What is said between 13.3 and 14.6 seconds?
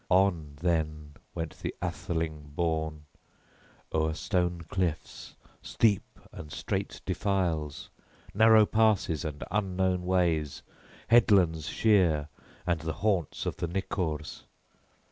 of the Nicors.